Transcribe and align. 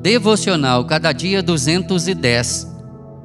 Devocional 0.00 0.86
Cada 0.86 1.12
Dia 1.12 1.42
210. 1.42 2.66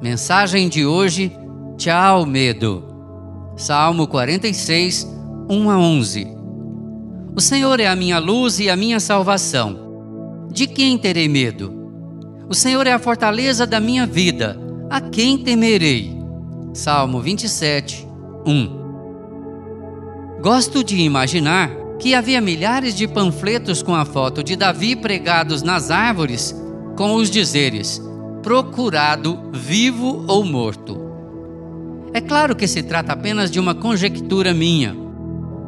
Mensagem 0.02 0.68
de 0.68 0.84
hoje: 0.84 1.32
Tchau, 1.78 2.26
medo. 2.26 2.84
Salmo 3.56 4.06
46, 4.06 5.08
1 5.48 5.70
a 5.70 5.78
11. 5.78 6.36
O 7.34 7.40
Senhor 7.40 7.80
é 7.80 7.86
a 7.86 7.96
minha 7.96 8.18
luz 8.18 8.60
e 8.60 8.68
a 8.68 8.76
minha 8.76 9.00
salvação. 9.00 10.48
De 10.52 10.66
quem 10.66 10.98
terei 10.98 11.28
medo? 11.28 11.72
O 12.46 12.54
Senhor 12.54 12.86
é 12.86 12.92
a 12.92 12.98
fortaleza 12.98 13.66
da 13.66 13.80
minha 13.80 14.04
vida. 14.04 14.60
A 14.90 15.00
quem 15.00 15.38
temerei? 15.38 16.14
Salmo 16.74 17.22
27, 17.22 18.06
1. 18.46 20.40
Gosto 20.42 20.84
de 20.84 21.00
imaginar 21.00 21.70
que 21.98 22.14
havia 22.14 22.42
milhares 22.42 22.94
de 22.94 23.08
panfletos 23.08 23.82
com 23.82 23.94
a 23.94 24.04
foto 24.04 24.44
de 24.44 24.54
Davi 24.56 24.94
pregados 24.94 25.62
nas 25.62 25.90
árvores 25.90 26.65
com 26.96 27.14
os 27.14 27.30
dizeres: 27.30 28.02
procurado, 28.42 29.50
vivo 29.52 30.24
ou 30.26 30.44
morto. 30.44 31.04
É 32.12 32.20
claro 32.20 32.56
que 32.56 32.66
se 32.66 32.82
trata 32.82 33.12
apenas 33.12 33.50
de 33.50 33.60
uma 33.60 33.74
conjectura 33.74 34.54
minha, 34.54 34.96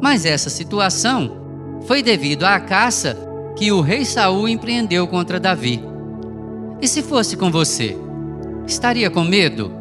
mas 0.01 0.25
essa 0.25 0.49
situação 0.49 1.79
foi 1.85 2.01
devido 2.01 2.43
à 2.43 2.59
caça 2.59 3.17
que 3.55 3.71
o 3.71 3.81
rei 3.81 4.03
Saul 4.03 4.47
empreendeu 4.49 5.07
contra 5.07 5.39
Davi. 5.39 5.81
E 6.81 6.87
se 6.87 7.03
fosse 7.03 7.37
com 7.37 7.51
você, 7.51 7.97
estaria 8.65 9.09
com 9.09 9.23
medo? 9.23 9.71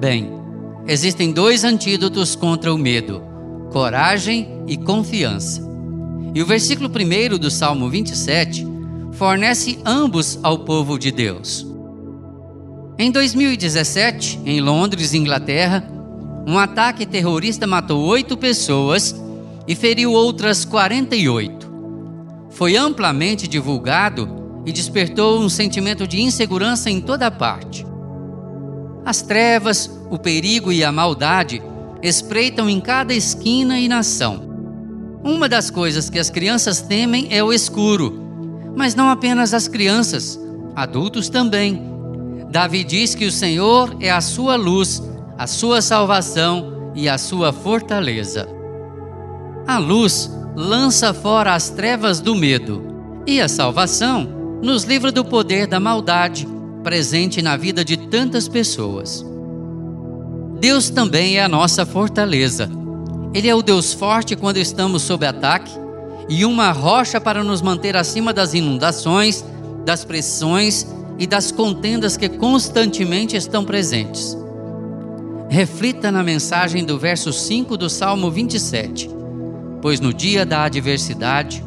Bem, 0.00 0.32
existem 0.86 1.32
dois 1.32 1.62
antídotos 1.62 2.34
contra 2.34 2.74
o 2.74 2.78
medo: 2.78 3.22
coragem 3.70 4.62
e 4.66 4.76
confiança. 4.76 5.62
E 6.34 6.42
o 6.42 6.46
versículo 6.46 6.90
1 6.90 7.38
do 7.38 7.50
Salmo 7.50 7.88
27 7.88 8.73
fornece 9.14 9.78
ambos 9.84 10.38
ao 10.42 10.58
povo 10.58 10.98
de 10.98 11.10
Deus. 11.12 11.66
Em 12.98 13.10
2017, 13.10 14.40
em 14.44 14.60
Londres, 14.60 15.14
Inglaterra, 15.14 15.88
um 16.46 16.58
ataque 16.58 17.06
terrorista 17.06 17.66
matou 17.66 18.04
oito 18.04 18.36
pessoas 18.36 19.14
e 19.66 19.74
feriu 19.74 20.12
outras 20.12 20.64
48. 20.64 21.72
Foi 22.50 22.76
amplamente 22.76 23.48
divulgado 23.48 24.62
e 24.66 24.72
despertou 24.72 25.40
um 25.40 25.48
sentimento 25.48 26.06
de 26.06 26.20
insegurança 26.20 26.90
em 26.90 27.00
toda 27.00 27.30
parte. 27.30 27.86
As 29.04 29.22
trevas, 29.22 29.90
o 30.10 30.18
perigo 30.18 30.72
e 30.72 30.82
a 30.82 30.90
maldade 30.90 31.62
espreitam 32.02 32.68
em 32.68 32.80
cada 32.80 33.14
esquina 33.14 33.78
e 33.78 33.88
nação. 33.88 34.52
Uma 35.22 35.48
das 35.48 35.70
coisas 35.70 36.10
que 36.10 36.18
as 36.18 36.30
crianças 36.30 36.80
temem 36.80 37.28
é 37.30 37.42
o 37.42 37.52
escuro 37.52 38.23
mas 38.76 38.94
não 38.94 39.08
apenas 39.08 39.54
as 39.54 39.68
crianças, 39.68 40.38
adultos 40.74 41.28
também. 41.28 41.82
Davi 42.50 42.84
diz 42.84 43.14
que 43.14 43.26
o 43.26 43.32
Senhor 43.32 43.96
é 44.00 44.10
a 44.10 44.20
sua 44.20 44.56
luz, 44.56 45.02
a 45.36 45.46
sua 45.46 45.82
salvação 45.82 46.92
e 46.94 47.08
a 47.08 47.18
sua 47.18 47.52
fortaleza. 47.52 48.48
A 49.66 49.78
luz 49.78 50.30
lança 50.54 51.12
fora 51.12 51.54
as 51.54 51.70
trevas 51.70 52.20
do 52.20 52.34
medo, 52.34 52.82
e 53.26 53.40
a 53.40 53.48
salvação 53.48 54.28
nos 54.62 54.84
livra 54.84 55.10
do 55.10 55.24
poder 55.24 55.66
da 55.66 55.80
maldade 55.80 56.46
presente 56.82 57.40
na 57.40 57.56
vida 57.56 57.84
de 57.84 57.96
tantas 57.96 58.46
pessoas. 58.46 59.24
Deus 60.60 60.90
também 60.90 61.38
é 61.38 61.42
a 61.42 61.48
nossa 61.48 61.84
fortaleza. 61.84 62.70
Ele 63.32 63.48
é 63.48 63.54
o 63.54 63.62
Deus 63.62 63.92
forte 63.92 64.36
quando 64.36 64.58
estamos 64.58 65.02
sob 65.02 65.26
ataque 65.26 65.83
e 66.28 66.44
uma 66.44 66.70
rocha 66.72 67.20
para 67.20 67.44
nos 67.44 67.60
manter 67.60 67.96
acima 67.96 68.32
das 68.32 68.54
inundações, 68.54 69.44
das 69.84 70.04
pressões 70.04 70.86
e 71.18 71.26
das 71.26 71.52
contendas 71.52 72.16
que 72.16 72.28
constantemente 72.28 73.36
estão 73.36 73.64
presentes. 73.64 74.36
Reflita 75.48 76.10
na 76.10 76.22
mensagem 76.22 76.84
do 76.84 76.98
verso 76.98 77.32
5 77.32 77.76
do 77.76 77.88
Salmo 77.88 78.30
27. 78.30 79.10
Pois 79.80 80.00
no 80.00 80.12
dia 80.12 80.44
da 80.46 80.64
adversidade, 80.64 81.62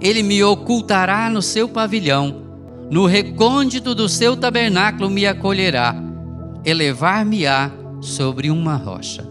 ele 0.00 0.22
me 0.22 0.42
ocultará 0.42 1.28
no 1.28 1.42
seu 1.42 1.68
pavilhão, 1.68 2.42
no 2.90 3.06
recôndito 3.06 3.94
do 3.94 4.08
seu 4.08 4.36
tabernáculo 4.36 5.10
me 5.10 5.26
acolherá, 5.26 5.94
elevar-me-á 6.64 7.70
sobre 8.00 8.50
uma 8.50 8.76
rocha. 8.76 9.28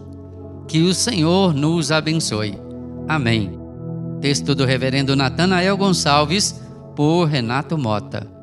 Que 0.66 0.82
o 0.82 0.94
Senhor 0.94 1.52
nos 1.52 1.90
abençoe. 1.90 2.56
Amém. 3.08 3.59
Texto 4.20 4.54
do 4.54 4.64
reverendo 4.64 5.16
Natanael 5.16 5.76
Gonçalves, 5.76 6.60
por 6.94 7.24
Renato 7.24 7.78
Mota. 7.78 8.39